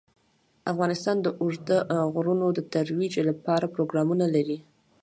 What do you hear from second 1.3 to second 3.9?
اوږده غرونه د ترویج لپاره